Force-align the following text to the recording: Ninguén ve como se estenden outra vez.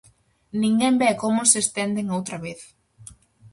Ninguén 0.61 0.95
ve 1.01 1.09
como 1.23 1.41
se 1.51 1.57
estenden 1.65 2.07
outra 2.17 2.37
vez. 2.45 2.61